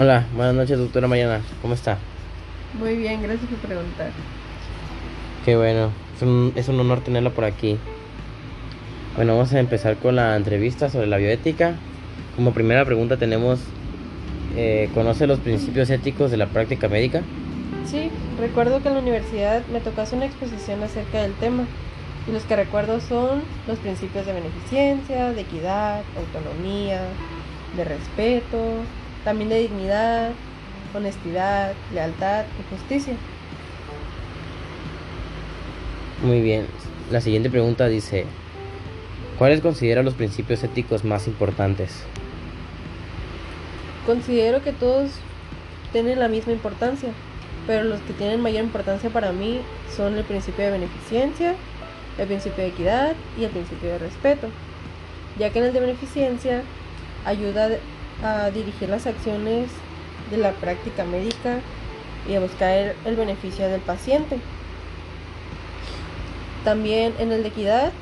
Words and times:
Hola, 0.00 0.26
buenas 0.32 0.54
noches, 0.54 0.78
doctora 0.78 1.08
Mariana. 1.08 1.40
¿Cómo 1.60 1.74
está? 1.74 1.98
Muy 2.78 2.96
bien, 2.96 3.20
gracias 3.20 3.50
por 3.50 3.58
preguntar. 3.58 4.12
Qué 5.44 5.56
bueno, 5.56 5.90
es 6.14 6.22
un, 6.22 6.52
es 6.54 6.68
un 6.68 6.78
honor 6.78 7.00
tenerla 7.00 7.30
por 7.30 7.44
aquí. 7.44 7.78
Bueno, 9.16 9.32
vamos 9.32 9.52
a 9.52 9.58
empezar 9.58 9.96
con 9.96 10.14
la 10.14 10.36
entrevista 10.36 10.88
sobre 10.88 11.08
la 11.08 11.16
bioética. 11.16 11.74
Como 12.36 12.52
primera 12.52 12.84
pregunta 12.84 13.16
tenemos, 13.16 13.58
eh, 14.56 14.88
¿conoce 14.94 15.26
los 15.26 15.40
principios 15.40 15.90
éticos 15.90 16.30
de 16.30 16.36
la 16.36 16.46
práctica 16.46 16.88
médica? 16.88 17.22
Sí, 17.84 18.08
recuerdo 18.38 18.80
que 18.80 18.86
en 18.86 18.94
la 18.94 19.00
universidad 19.00 19.66
me 19.66 19.80
tocó 19.80 20.02
hacer 20.02 20.18
una 20.18 20.26
exposición 20.26 20.80
acerca 20.84 21.22
del 21.22 21.32
tema 21.32 21.64
y 22.28 22.30
los 22.30 22.44
que 22.44 22.54
recuerdo 22.54 23.00
son 23.00 23.42
los 23.66 23.78
principios 23.78 24.26
de 24.26 24.32
beneficencia, 24.32 25.32
de 25.32 25.40
equidad, 25.40 26.02
autonomía, 26.16 27.00
de 27.76 27.84
respeto, 27.84 28.58
también 29.24 29.50
de 29.50 29.60
dignidad, 29.60 30.30
honestidad, 30.94 31.72
lealtad 31.92 32.44
y 32.58 32.74
justicia. 32.74 33.14
Muy 36.22 36.40
bien. 36.40 36.66
La 37.10 37.20
siguiente 37.20 37.48
pregunta 37.48 37.86
dice, 37.86 38.26
¿cuáles 39.38 39.60
considera 39.60 40.02
los 40.02 40.14
principios 40.14 40.62
éticos 40.64 41.04
más 41.04 41.26
importantes? 41.26 42.02
Considero 44.04 44.62
que 44.62 44.72
todos 44.72 45.10
tienen 45.92 46.18
la 46.18 46.28
misma 46.28 46.52
importancia, 46.52 47.10
pero 47.66 47.84
los 47.84 48.00
que 48.00 48.12
tienen 48.14 48.40
mayor 48.40 48.64
importancia 48.64 49.10
para 49.10 49.32
mí 49.32 49.60
son 49.94 50.16
el 50.16 50.24
principio 50.24 50.64
de 50.64 50.72
beneficencia, 50.72 51.54
el 52.18 52.26
principio 52.26 52.64
de 52.64 52.70
equidad 52.70 53.14
y 53.38 53.44
el 53.44 53.50
principio 53.50 53.90
de 53.90 53.98
respeto, 53.98 54.48
ya 55.38 55.50
que 55.50 55.60
en 55.60 55.66
el 55.66 55.72
de 55.72 55.80
beneficencia 55.80 56.62
ayuda 57.24 57.68
a 58.22 58.50
dirigir 58.50 58.88
las 58.88 59.06
acciones 59.06 59.70
de 60.30 60.36
la 60.38 60.52
práctica 60.52 61.04
médica 61.04 61.60
y 62.28 62.34
a 62.34 62.40
buscar 62.40 62.94
el 63.04 63.16
beneficio 63.16 63.68
del 63.68 63.80
paciente. 63.80 64.38
También 66.64 67.14
en 67.18 67.32
el 67.32 67.42
de 67.42 67.48
equidad, 67.48 67.92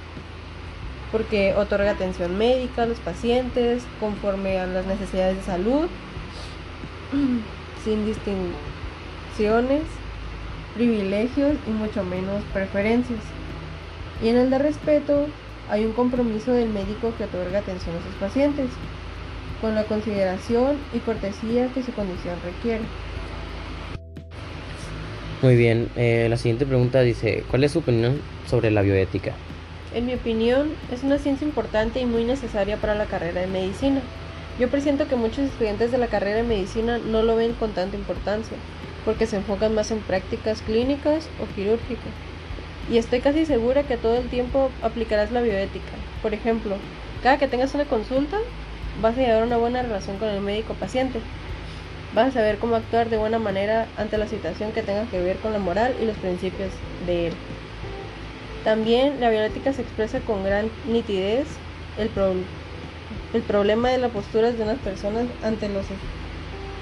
porque 1.13 1.55
otorga 1.55 1.93
atención 1.93 2.37
médica 2.37 2.83
a 2.83 2.87
los 2.87 2.99
pacientes 2.99 3.85
conforme 4.01 4.59
a 4.59 4.67
las 4.67 4.87
necesidades 4.87 5.37
de 5.37 5.43
salud, 5.43 5.87
sin 7.85 8.05
distinciones, 8.05 9.83
privilegios 10.75 11.57
y 11.67 11.71
mucho 11.71 12.03
menos 12.03 12.43
preferencias. 12.53 13.21
Y 14.23 14.29
en 14.29 14.37
el 14.37 14.51
de 14.51 14.59
respeto 14.59 15.27
hay 15.71 15.85
un 15.85 15.93
compromiso 15.93 16.53
del 16.53 16.71
médico 16.71 17.13
que 17.17 17.25
otorga 17.25 17.59
atención 17.59 17.97
a 17.97 18.03
sus 18.03 18.15
pacientes, 18.17 18.69
con 19.61 19.75
la 19.75 19.85
consideración 19.85 20.77
y 20.93 20.99
cortesía 20.99 21.69
que 21.75 21.83
su 21.83 21.93
condición 21.93 22.37
requiere. 22.45 22.85
Muy 25.43 25.57
bien, 25.57 25.91
eh, 25.97 26.27
la 26.31 26.37
siguiente 26.37 26.65
pregunta 26.65 27.03
dice, 27.03 27.45
¿cuál 27.51 27.65
es 27.65 27.73
su 27.73 27.81
opinión 27.81 28.21
sobre 28.47 28.71
la 28.71 28.83
bioética? 28.83 29.33
En 29.95 30.07
mi 30.07 30.15
opinión, 30.15 30.73
es 30.93 31.03
una 31.03 31.19
ciencia 31.19 31.47
importante 31.47 32.01
y 32.01 32.07
muy 32.07 32.25
necesaria 32.25 32.77
para 32.77 32.95
la 32.95 33.05
carrera 33.05 33.43
de 33.43 33.47
medicina. 33.47 34.01
Yo 34.59 34.69
presiento 34.69 35.07
que 35.07 35.17
muchos 35.17 35.45
estudiantes 35.51 35.93
de 35.93 35.99
la 35.99 36.07
carrera 36.07 36.39
de 36.39 36.43
medicina 36.43 36.99
no 36.99 37.23
lo 37.23 37.37
ven 37.37 37.53
con 37.53 37.73
tanta 37.73 37.97
importancia, 37.97 38.57
porque 39.05 39.27
se 39.27 39.37
enfocan 39.37 39.75
más 39.75 39.91
en 39.91 39.99
prácticas 40.01 40.63
clínicas 40.63 41.29
o 41.43 41.55
quirúrgicas. 41.55 42.13
Y 42.91 42.97
estoy 42.99 43.21
casi 43.21 43.45
segura 43.45 43.83
que 43.83 43.97
todo 43.97 44.17
el 44.17 44.29
tiempo 44.29 44.71
aplicarás 44.83 45.33
la 45.33 45.43
bioética. 45.43 45.93
Por 46.23 46.33
ejemplo, 46.33 46.77
cada 47.23 47.39
que 47.39 47.49
tengas 47.49 47.75
una 47.75 47.85
consulta, 47.85 48.39
vas 49.01 49.17
a 49.17 49.21
llevar 49.21 49.45
una 49.45 49.57
buena 49.57 49.83
relación 49.83 50.19
con 50.19 50.29
el 50.29 50.41
médico 50.41 50.75
paciente. 50.75 51.21
Vas 52.15 52.29
a 52.29 52.33
saber 52.33 52.59
cómo 52.59 52.77
actuar 52.77 53.11
de 53.11 53.19
buena 53.19 53.39
manera 53.39 53.87
ante 53.97 54.19
la 54.19 54.27
situación 54.27 54.73
que 54.73 54.83
tenga 54.83 55.05
que 55.07 55.21
ver 55.21 55.37
con 55.39 55.53
la 55.53 55.59
moral 55.59 55.95
y 56.01 56.07
los 56.07 56.17
principios 56.17 56.71
de 57.07 57.29
él. 57.29 57.33
También 58.65 59.21
la 59.21 59.31
bioética 59.31 59.73
se 59.73 59.83
expresa 59.83 60.21
con 60.21 60.43
gran 60.43 60.71
nitidez 60.87 61.47
el, 61.99 62.11
el 63.35 63.43
problema 63.43 63.91
de 63.91 63.99
las 63.99 64.11
posturas 64.11 64.57
de 64.57 64.65
unas 64.65 64.79
personas 64.79 65.27
ante 65.45 65.69
los 65.69 65.85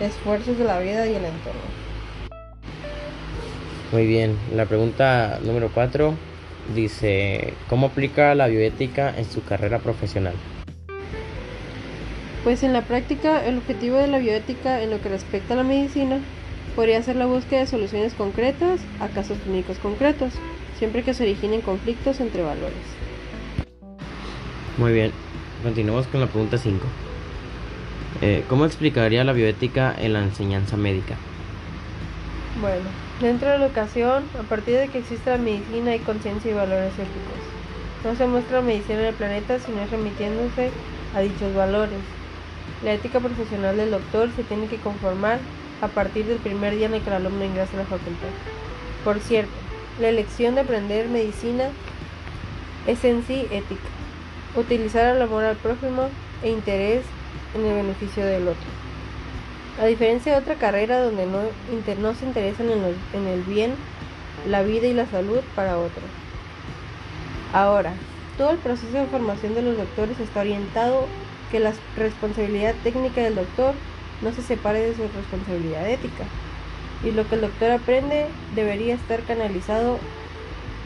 esfuerzos 0.00 0.58
de 0.58 0.64
la 0.64 0.78
vida 0.78 1.06
y 1.06 1.14
el 1.14 1.24
entorno. 1.24 1.84
Muy 3.92 4.06
bien, 4.06 4.36
la 4.54 4.66
pregunta 4.66 5.38
número 5.42 5.70
4 5.72 6.14
dice, 6.74 7.54
¿cómo 7.68 7.88
aplica 7.88 8.34
la 8.34 8.46
bioética 8.46 9.14
en 9.16 9.24
su 9.24 9.44
carrera 9.44 9.78
profesional? 9.78 10.34
Pues 12.44 12.62
en 12.62 12.74
la 12.74 12.82
práctica, 12.82 13.42
el 13.42 13.56
objetivo 13.56 13.96
de 13.96 14.06
la 14.06 14.18
bioética 14.18 14.82
en 14.82 14.90
lo 14.90 15.00
que 15.00 15.08
respecta 15.08 15.54
a 15.54 15.56
la 15.56 15.62
medicina 15.62 16.20
podría 16.76 17.02
ser 17.02 17.16
la 17.16 17.24
búsqueda 17.24 17.60
de 17.60 17.66
soluciones 17.66 18.12
concretas 18.12 18.82
a 19.00 19.08
casos 19.08 19.38
clínicos 19.38 19.78
concretos, 19.78 20.34
siempre 20.78 21.02
que 21.02 21.14
se 21.14 21.22
originen 21.22 21.62
conflictos 21.62 22.20
entre 22.20 22.42
valores. 22.42 22.74
Muy 24.76 24.92
bien, 24.92 25.10
continuamos 25.62 26.06
con 26.06 26.20
la 26.20 26.26
pregunta 26.26 26.58
5. 26.58 26.84
Eh, 28.20 28.44
¿Cómo 28.46 28.66
explicaría 28.66 29.24
la 29.24 29.32
bioética 29.32 29.94
en 29.98 30.12
la 30.12 30.22
enseñanza 30.22 30.76
médica? 30.76 31.16
Bueno, 32.60 32.84
dentro 33.22 33.48
de 33.48 33.58
la 33.58 33.64
educación, 33.64 34.24
a 34.38 34.42
partir 34.42 34.76
de 34.76 34.88
que 34.88 34.98
existe 34.98 35.30
la 35.30 35.38
medicina 35.38 35.92
hay 35.92 36.00
conciencia 36.00 36.50
y 36.50 36.54
valores 36.54 36.92
éticos. 36.92 37.40
No 38.04 38.14
se 38.14 38.26
muestra 38.26 38.58
la 38.58 38.66
medicina 38.66 39.00
en 39.00 39.06
el 39.06 39.14
planeta 39.14 39.58
sino 39.60 39.80
es 39.80 39.90
remitiéndose 39.90 40.68
a 41.14 41.20
dichos 41.20 41.54
valores. 41.54 42.00
La 42.82 42.92
ética 42.92 43.20
profesional 43.20 43.76
del 43.76 43.90
doctor 43.90 44.30
se 44.36 44.44
tiene 44.44 44.66
que 44.66 44.76
conformar 44.76 45.38
a 45.80 45.88
partir 45.88 46.26
del 46.26 46.38
primer 46.38 46.74
día 46.76 46.86
en 46.86 46.94
el 46.94 47.02
que 47.02 47.08
el 47.08 47.16
alumno 47.16 47.44
ingresa 47.44 47.74
a 47.74 47.80
la 47.80 47.84
facultad. 47.84 48.28
Por 49.04 49.20
cierto, 49.20 49.52
la 50.00 50.08
elección 50.08 50.54
de 50.54 50.62
aprender 50.62 51.08
medicina 51.08 51.68
es 52.86 53.04
en 53.04 53.24
sí 53.26 53.46
ética. 53.50 53.88
Utilizar 54.56 55.16
el 55.16 55.22
amor 55.22 55.44
al 55.44 55.56
prójimo 55.56 56.08
e 56.42 56.50
interés 56.50 57.02
en 57.54 57.64
el 57.64 57.74
beneficio 57.74 58.24
del 58.24 58.48
otro. 58.48 58.66
A 59.80 59.86
diferencia 59.86 60.32
de 60.32 60.38
otra 60.38 60.54
carrera 60.54 61.02
donde 61.02 61.26
no, 61.26 62.14
se 62.14 62.24
interesan 62.24 62.68
en, 62.70 63.26
el 63.26 63.42
bien, 63.42 63.74
la 64.48 64.62
vida 64.62 64.86
y 64.86 64.94
la 64.94 65.06
salud 65.06 65.40
para 65.56 65.78
otro. 65.78 66.02
Ahora, 67.52 67.92
todo 68.38 68.50
el 68.50 68.58
proceso 68.58 68.96
de 68.96 69.06
formación 69.06 69.54
de 69.54 69.62
los 69.62 69.76
doctores 69.76 70.18
está 70.20 70.40
orientado 70.40 71.06
que 71.54 71.60
la 71.60 71.72
responsabilidad 71.96 72.74
técnica 72.82 73.22
del 73.22 73.36
doctor 73.36 73.76
no 74.22 74.32
se 74.32 74.42
separe 74.42 74.80
de 74.80 74.96
su 74.96 75.02
responsabilidad 75.02 75.88
ética. 75.88 76.24
Y 77.06 77.12
lo 77.12 77.28
que 77.28 77.36
el 77.36 77.42
doctor 77.42 77.70
aprende 77.70 78.26
debería 78.56 78.96
estar 78.96 79.20
canalizado 79.22 79.98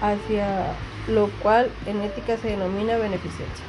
hacia 0.03 0.75
lo 1.11 1.31
cual 1.43 1.71
en 1.87 2.03
ética 2.03 2.37
se 2.37 2.49
denomina 2.49 2.99
beneficencia. 2.99 3.65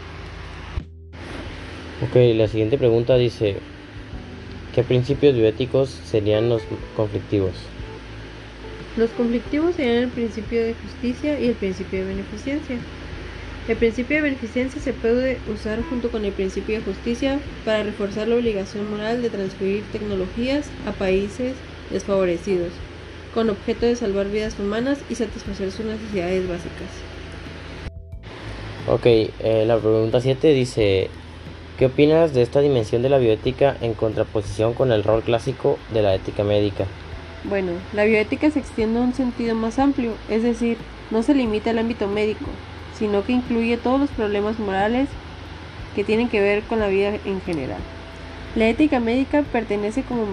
Ok, 2.03 2.17
la 2.35 2.49
siguiente 2.49 2.77
pregunta 2.77 3.15
dice, 3.15 3.55
¿qué 4.75 4.83
principios 4.83 5.35
bioéticos 5.35 5.87
serían 5.87 6.49
los 6.49 6.63
conflictivos? 6.97 7.53
Los 8.97 9.09
conflictivos 9.11 9.73
serían 9.75 10.03
el 10.03 10.09
principio 10.09 10.61
de 10.65 10.73
justicia 10.73 11.39
y 11.39 11.47
el 11.47 11.55
principio 11.55 11.99
de 11.99 12.05
beneficencia. 12.07 12.75
El 13.67 13.77
principio 13.77 14.17
de 14.17 14.23
beneficencia 14.23 14.81
se 14.81 14.93
puede 14.93 15.37
usar 15.51 15.83
junto 15.83 16.09
con 16.09 16.25
el 16.25 16.31
principio 16.31 16.77
de 16.77 16.83
justicia 16.83 17.39
para 17.65 17.83
reforzar 17.83 18.27
la 18.27 18.35
obligación 18.35 18.89
moral 18.89 19.21
de 19.21 19.29
transferir 19.29 19.83
tecnologías 19.91 20.69
a 20.87 20.91
países 20.91 21.53
desfavorecidos, 21.91 22.71
con 23.33 23.49
objeto 23.49 23.85
de 23.85 23.95
salvar 23.95 24.29
vidas 24.29 24.57
humanas 24.59 24.99
y 25.09 25.15
satisfacer 25.15 25.71
sus 25.71 25.85
necesidades 25.85 26.47
básicas. 26.47 26.89
Ok, 28.87 29.05
eh, 29.05 29.65
la 29.67 29.77
pregunta 29.77 30.19
7 30.19 30.47
dice, 30.51 31.09
¿qué 31.77 31.85
opinas 31.85 32.33
de 32.33 32.41
esta 32.41 32.61
dimensión 32.61 33.03
de 33.03 33.09
la 33.09 33.19
bioética 33.19 33.77
en 33.81 33.93
contraposición 33.93 34.73
con 34.73 34.91
el 34.91 35.03
rol 35.03 35.21
clásico 35.21 35.77
de 35.93 36.01
la 36.01 36.15
ética 36.15 36.43
médica? 36.43 36.85
Bueno, 37.43 37.73
la 37.93 38.05
bioética 38.05 38.49
se 38.49 38.59
extiende 38.59 38.99
a 38.99 39.03
un 39.03 39.13
sentido 39.13 39.53
más 39.53 39.77
amplio, 39.77 40.13
es 40.27 40.41
decir, 40.41 40.77
no 41.11 41.21
se 41.21 41.35
limita 41.35 41.69
al 41.69 41.77
ámbito 41.77 42.07
médico, 42.07 42.47
sino 42.99 43.25
que 43.25 43.31
incluye 43.31 43.77
todos 43.77 43.99
los 43.99 44.09
problemas 44.11 44.59
morales 44.59 45.07
que 45.95 46.03
tienen 46.03 46.29
que 46.29 46.41
ver 46.41 46.61
con 46.63 46.79
la 46.79 46.87
vida 46.87 47.13
en 47.25 47.41
general. 47.41 47.79
La 48.55 48.67
ética 48.67 48.99
médica 48.99 49.43
pertenece 49.51 50.03
como, 50.03 50.25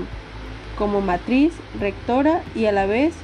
como 0.77 1.01
matriz, 1.01 1.53
rectora 1.81 2.43
y 2.55 2.67
a 2.67 2.73
la 2.73 2.87
vez 2.87 3.15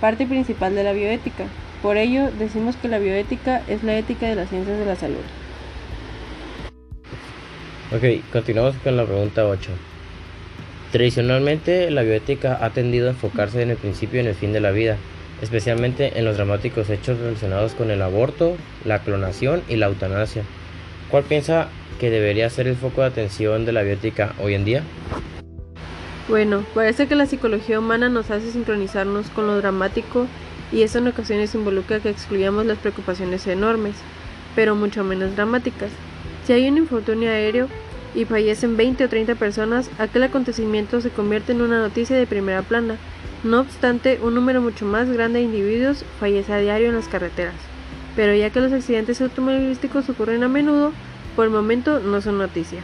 parte 0.00 0.26
principal 0.26 0.74
de 0.74 0.84
la 0.84 0.92
bioética. 0.92 1.44
Por 1.82 1.96
ello, 1.96 2.30
decimos 2.38 2.76
que 2.76 2.88
la 2.88 2.98
bioética 2.98 3.62
es 3.68 3.82
la 3.82 3.96
ética 3.96 4.26
de 4.28 4.36
las 4.36 4.48
ciencias 4.48 4.78
de 4.78 4.86
la 4.86 4.96
salud. 4.96 5.16
Ok, 7.90 8.22
continuamos 8.32 8.74
con 8.84 8.96
la 8.96 9.04
pregunta 9.04 9.46
8. 9.46 9.70
Tradicionalmente, 10.92 11.90
la 11.90 12.02
bioética 12.02 12.58
ha 12.60 12.70
tendido 12.70 13.08
a 13.08 13.10
enfocarse 13.10 13.62
en 13.62 13.70
el 13.70 13.76
principio 13.76 14.18
y 14.18 14.22
en 14.22 14.28
el 14.28 14.34
fin 14.34 14.52
de 14.52 14.60
la 14.60 14.70
vida, 14.70 14.96
especialmente 15.42 16.18
en 16.18 16.24
los 16.24 16.36
dramáticos 16.36 16.90
hechos 16.90 17.18
relacionados 17.18 17.74
con 17.74 17.90
el 17.90 18.02
aborto, 18.02 18.56
la 18.84 19.00
clonación 19.00 19.62
y 19.68 19.76
la 19.76 19.86
eutanasia. 19.86 20.42
¿Cuál 21.10 21.24
piensa 21.24 21.68
que 21.98 22.10
debería 22.10 22.50
ser 22.50 22.66
el 22.68 22.76
foco 22.76 23.00
de 23.00 23.08
atención 23.08 23.64
de 23.64 23.72
la 23.72 23.82
bioética 23.82 24.34
hoy 24.40 24.54
en 24.54 24.64
día? 24.64 24.82
Bueno, 26.28 26.62
parece 26.74 27.06
que 27.06 27.14
la 27.14 27.26
psicología 27.26 27.78
humana 27.78 28.08
nos 28.08 28.30
hace 28.30 28.50
sincronizarnos 28.50 29.30
con 29.30 29.46
lo 29.46 29.56
dramático 29.56 30.26
y 30.70 30.82
eso 30.82 30.98
en 30.98 31.08
ocasiones 31.08 31.54
involucra 31.54 32.00
que 32.00 32.10
excluyamos 32.10 32.66
las 32.66 32.78
preocupaciones 32.78 33.46
enormes, 33.46 33.94
pero 34.54 34.74
mucho 34.74 35.04
menos 35.04 35.34
dramáticas. 35.34 35.90
Si 36.46 36.52
hay 36.52 36.68
un 36.68 36.76
infortunio 36.76 37.30
aéreo 37.30 37.68
y 38.14 38.26
fallecen 38.26 38.76
20 38.76 39.04
o 39.04 39.08
30 39.08 39.34
personas, 39.36 39.90
aquel 39.98 40.22
acontecimiento 40.24 41.00
se 41.00 41.10
convierte 41.10 41.52
en 41.52 41.62
una 41.62 41.80
noticia 41.80 42.16
de 42.16 42.26
primera 42.26 42.62
plana. 42.62 42.96
No 43.44 43.60
obstante, 43.60 44.18
un 44.20 44.34
número 44.34 44.60
mucho 44.60 44.84
más 44.84 45.08
grande 45.08 45.38
de 45.38 45.44
individuos 45.44 46.04
fallece 46.18 46.52
a 46.52 46.58
diario 46.58 46.88
en 46.88 46.96
las 46.96 47.06
carreteras. 47.06 47.54
Pero 48.16 48.34
ya 48.34 48.50
que 48.50 48.60
los 48.60 48.72
accidentes 48.72 49.20
automovilísticos 49.20 50.08
ocurren 50.08 50.42
a 50.42 50.48
menudo, 50.48 50.92
por 51.36 51.44
el 51.44 51.52
momento 51.52 52.00
no 52.00 52.20
son 52.20 52.38
noticia. 52.38 52.80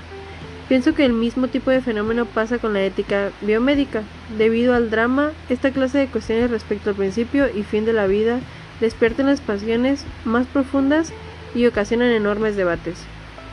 Pienso 0.69 0.95
que 0.95 1.05
el 1.05 1.13
mismo 1.13 1.49
tipo 1.49 1.71
de 1.71 1.81
fenómeno 1.81 2.25
pasa 2.25 2.59
con 2.59 2.73
la 2.73 2.85
ética 2.85 3.33
biomédica. 3.41 4.03
Debido 4.39 4.75
al 4.75 4.91
drama, 4.91 5.33
esta 5.49 5.73
clase 5.73 5.99
de 5.99 6.07
cuestiones 6.07 6.51
respecto 6.51 6.91
al 6.91 6.97
principio 6.97 7.49
y 7.55 7.65
fin 7.65 7.85
de 7.85 7.93
la 7.93 8.07
vida 8.07 8.39
despiertan 8.81 9.27
las 9.27 9.41
pasiones 9.41 10.05
más 10.25 10.47
profundas 10.47 11.13
y 11.55 11.67
ocasionan 11.67 12.11
enormes 12.11 12.57
debates. 12.57 12.99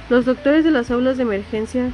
Los 0.09 0.25
doctores 0.25 0.63
de 0.63 0.71
las 0.71 0.91
aulas 0.91 1.17
de 1.17 1.23
emergencia 1.23 1.89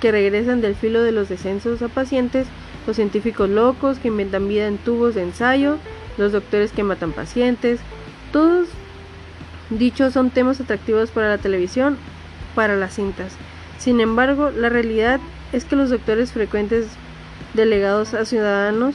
que 0.00 0.12
regresan 0.12 0.60
del 0.60 0.74
filo 0.74 1.02
de 1.02 1.12
los 1.12 1.28
descensos 1.28 1.82
a 1.82 1.88
pacientes, 1.88 2.46
los 2.86 2.96
científicos 2.96 3.48
locos 3.48 3.98
que 3.98 4.08
inventan 4.08 4.48
vida 4.48 4.66
en 4.66 4.78
tubos 4.78 5.14
de 5.14 5.22
ensayo, 5.22 5.76
los 6.16 6.32
doctores 6.32 6.72
que 6.72 6.82
matan 6.82 7.12
pacientes, 7.12 7.80
todos 8.32 8.68
dichos 9.70 10.12
son 10.12 10.30
temas 10.30 10.60
atractivos 10.60 11.10
para 11.10 11.28
la 11.28 11.38
televisión, 11.38 11.96
para 12.54 12.76
las 12.76 12.94
cintas. 12.94 13.34
Sin 13.78 14.00
embargo, 14.00 14.50
la 14.50 14.68
realidad 14.68 15.20
es 15.52 15.64
que 15.64 15.76
los 15.76 15.90
doctores 15.90 16.32
frecuentes 16.32 16.86
delegados 17.54 18.14
a 18.14 18.24
ciudadanos 18.24 18.94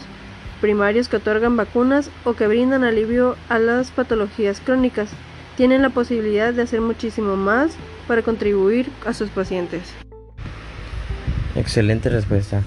primarios 0.61 1.09
que 1.09 1.17
otorgan 1.17 1.57
vacunas 1.57 2.09
o 2.23 2.33
que 2.33 2.47
brindan 2.47 2.83
alivio 2.83 3.35
a 3.49 3.59
las 3.59 3.91
patologías 3.91 4.61
crónicas 4.61 5.09
tienen 5.57 5.81
la 5.81 5.89
posibilidad 5.89 6.53
de 6.53 6.63
hacer 6.63 6.81
muchísimo 6.81 7.35
más 7.35 7.75
para 8.07 8.21
contribuir 8.21 8.89
a 9.05 9.13
sus 9.13 9.29
pacientes. 9.29 10.04
Excelente 11.65 12.09
respuesta. 12.09 12.61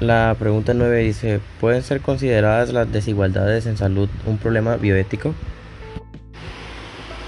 La 0.00 0.34
pregunta 0.38 0.72
9 0.72 1.00
dice, 1.00 1.38
¿pueden 1.60 1.82
ser 1.82 2.00
consideradas 2.00 2.72
las 2.72 2.90
desigualdades 2.90 3.66
en 3.66 3.76
salud 3.76 4.08
un 4.24 4.38
problema 4.38 4.76
bioético? 4.76 5.34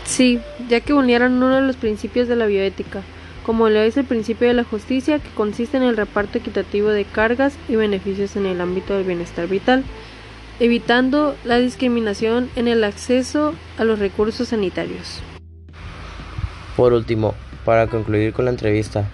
Sí, 0.04 0.40
ya 0.70 0.80
que 0.80 0.94
vulneran 0.94 1.34
uno 1.34 1.56
de 1.56 1.60
los 1.60 1.76
principios 1.76 2.26
de 2.26 2.36
la 2.36 2.46
bioética, 2.46 3.02
como 3.44 3.68
lo 3.68 3.80
es 3.80 3.98
el 3.98 4.06
principio 4.06 4.48
de 4.48 4.54
la 4.54 4.64
justicia, 4.64 5.18
que 5.18 5.28
consiste 5.34 5.76
en 5.76 5.82
el 5.82 5.94
reparto 5.94 6.38
equitativo 6.38 6.88
de 6.88 7.04
cargas 7.04 7.54
y 7.68 7.76
beneficios 7.76 8.34
en 8.36 8.46
el 8.46 8.58
ámbito 8.62 8.96
del 8.96 9.04
bienestar 9.04 9.48
vital, 9.48 9.84
evitando 10.58 11.36
la 11.44 11.58
discriminación 11.58 12.48
en 12.56 12.66
el 12.66 12.82
acceso 12.82 13.52
a 13.76 13.84
los 13.84 13.98
recursos 13.98 14.48
sanitarios. 14.48 15.20
Por 16.78 16.94
último, 16.94 17.34
para 17.66 17.88
concluir 17.88 18.32
con 18.32 18.46
la 18.46 18.52
entrevista, 18.52 19.06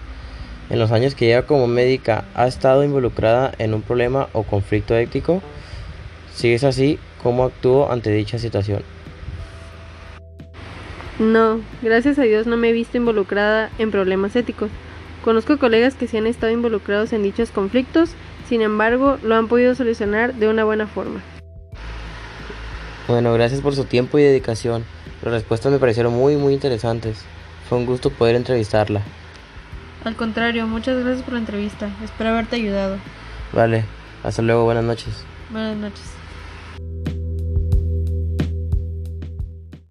en 0.69 0.79
los 0.79 0.91
años 0.91 1.15
que 1.15 1.25
lleva 1.25 1.43
como 1.43 1.67
médica, 1.67 2.25
¿ha 2.35 2.47
estado 2.47 2.83
involucrada 2.83 3.51
en 3.57 3.73
un 3.73 3.81
problema 3.81 4.29
o 4.33 4.43
conflicto 4.43 4.95
ético? 4.95 5.41
Si 6.33 6.53
es 6.53 6.63
así, 6.63 6.99
¿cómo 7.23 7.43
actuó 7.43 7.91
ante 7.91 8.11
dicha 8.11 8.37
situación? 8.37 8.83
No, 11.17 11.59
gracias 11.81 12.17
a 12.17 12.23
Dios 12.23 12.47
no 12.47 12.55
me 12.55 12.69
he 12.69 12.73
visto 12.73 12.97
involucrada 12.97 13.69
en 13.77 13.91
problemas 13.91 14.35
éticos. 14.35 14.69
Conozco 15.23 15.57
colegas 15.57 15.95
que 15.95 16.07
sí 16.07 16.17
han 16.17 16.27
estado 16.27 16.53
involucrados 16.53 17.11
en 17.11 17.23
dichos 17.23 17.51
conflictos, 17.51 18.11
sin 18.47 18.61
embargo, 18.61 19.17
lo 19.21 19.35
han 19.35 19.47
podido 19.47 19.75
solucionar 19.75 20.33
de 20.35 20.47
una 20.47 20.63
buena 20.63 20.87
forma. 20.87 21.21
Bueno, 23.07 23.33
gracias 23.33 23.61
por 23.61 23.75
su 23.75 23.85
tiempo 23.85 24.17
y 24.17 24.23
dedicación. 24.23 24.85
Las 25.23 25.33
respuestas 25.33 25.71
me 25.71 25.79
parecieron 25.79 26.13
muy, 26.13 26.37
muy 26.37 26.53
interesantes. 26.53 27.25
Fue 27.67 27.77
un 27.77 27.85
gusto 27.85 28.11
poder 28.11 28.35
entrevistarla. 28.35 29.01
Al 30.05 30.15
contrario, 30.15 30.65
muchas 30.67 30.97
gracias 31.03 31.23
por 31.23 31.33
la 31.33 31.39
entrevista. 31.39 31.89
Espero 32.03 32.29
haberte 32.29 32.55
ayudado. 32.55 32.97
Vale, 33.51 33.85
hasta 34.23 34.41
luego, 34.41 34.63
buenas 34.63 34.83
noches. 34.83 35.25
Buenas 35.49 35.77
noches. 35.77 36.18